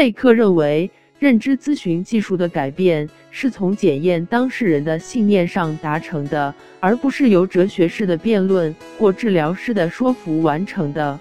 [0.00, 11.20] 贝克认为，认知咨询技术的改变是从检验当事人的信念上达成的，而不是由哲学式的辩论或治疗师的说服完成的。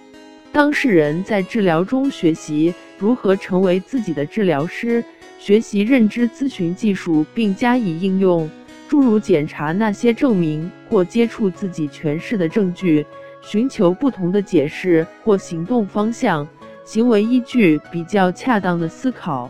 [0.54, 5.04] 当事人在治疗中学习如何成为自己的治疗师，
[5.38, 8.50] 学习认知咨询技术并加以应用，
[8.88, 13.06] 诸如检查那些证明或接触自己诠释的证据，
[13.42, 16.48] 寻求不同的解释或行动方向。
[16.90, 19.48] 行为依据比较恰当的思考，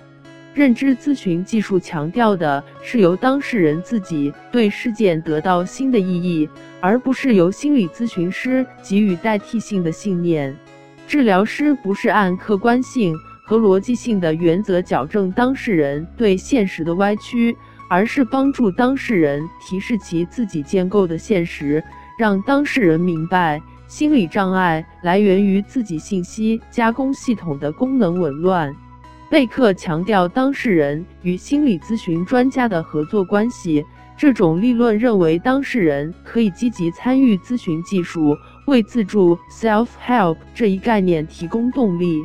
[0.53, 6.49] 认知咨询技术强调的是由当事人自己对事件得到新的意义，
[6.81, 10.53] 而不是由心理咨询师给予代替性的信念。
[11.07, 17.55] 治疗师不是按客观性和逻辑性的原则矫正当事人对现实的歪曲，
[17.89, 21.81] 而是帮助当事人提示其自己建构的现实，
[22.19, 23.61] 让当事人明白。
[23.89, 28.71] 心理障碍来源于自己信息加工系统的功能紊乱。
[29.31, 33.83] 贝克强调当事人与心理咨询专家的合作关系。
[34.15, 42.21] 这种立论认为，当事人可以积极参与咨询技术，为自助 （self-help） 这一概念提供动力。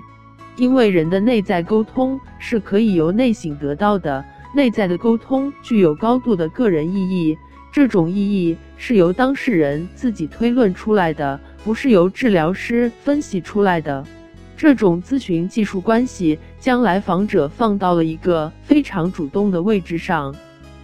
[0.57, 4.23] 因为人的内在沟通是可以由内省得到的，
[4.55, 7.39] 内在的沟通具有高度的个人意义。
[7.73, 11.41] 这种意义是由当事人自己推论出来的。
[11.65, 14.07] 不是由治疗师分析出来的，
[14.55, 20.35] 这种咨询技术关系将来访者放到了一个非常主动的位置上。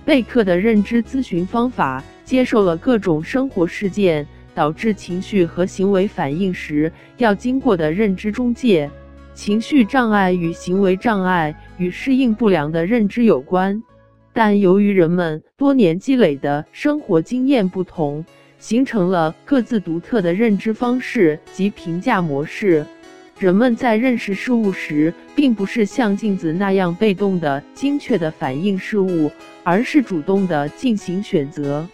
[0.06, 8.90] 贝克的认知咨询方法接受了各种生活事件导致情绪和行为反应时要经过的认知中介。
[9.34, 13.80] 情绪障碍与行为障碍与适应不良的认知有关，
[14.32, 18.24] 但由于人们多年积累的生活经验不同。
[18.60, 22.86] 形成了各自独特的认知方式及评价模式。
[23.38, 29.32] 人们在认识事物时，并不是像镜子那样被动的、精确的反映事物，
[29.64, 31.88] 而是主动的进行选择。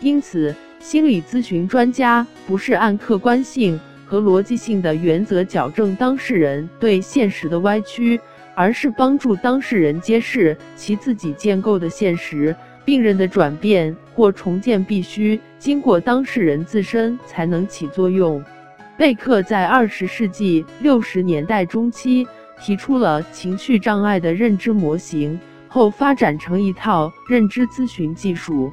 [0.00, 8.20] 因此，心理咨询专家不是按客观性和逻辑性的原则矫正当事人对现实的歪曲，
[8.56, 12.54] 而是帮助当事人揭示其自己建构的现实。
[12.88, 18.42] 病人的转变或重建必须经过当事人自身才能起作用。
[18.96, 22.26] 贝克在二十世纪六十年代中期
[22.58, 25.38] 提出了情绪障碍的认知模型，
[25.68, 28.72] 后发展成一套认知咨询技术。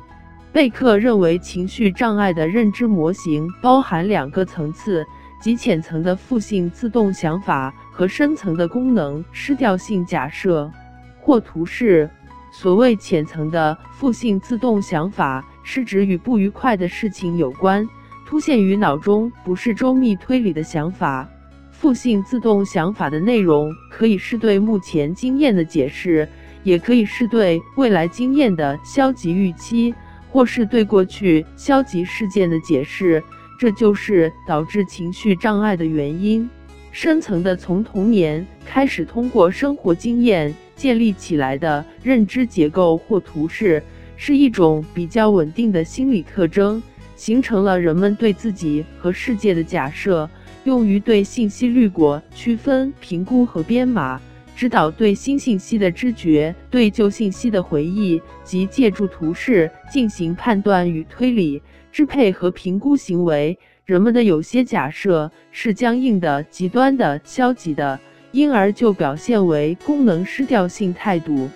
[0.49, 5.05] 贝克认为，情绪障碍的认知模型包含两个层次，
[5.41, 10.71] 即浅层的负性自动想法和深层的功能失调性假设
[11.19, 12.09] 或图示。
[12.57, 17.85] 所谓浅层的负性自动想法，是指与不愉快的事情有关，
[18.25, 21.27] 突现于脑中，不是周密推理的想法。
[21.69, 26.25] 负性自动想法的内容可以是对目前经验的解释，
[26.63, 29.93] 也可以是对未来经验的消极预期，
[30.31, 33.22] 或是对过去消极事件的解释。
[33.59, 36.49] 这就是导致情绪障碍的原因。
[36.93, 40.55] 深层的，从童年开始，通过生活经验。
[40.75, 43.81] 建立起来的认知结构或图示
[44.17, 46.81] 是一种比较稳定的心理特征，
[47.15, 50.29] 形成了人们对自己和世界的假设，
[50.63, 54.19] 用于对信息滤过、区分、评估和编码，
[54.55, 61.61] 指导对新信息的知觉、对旧信息的回忆及借助图示进行判断与推理、
[61.91, 63.57] 支配和评估行为。
[63.85, 67.99] 人们的有些假设是僵硬的、极端的、消极的。
[68.35, 71.50] 因而就表现为功能失调性态度。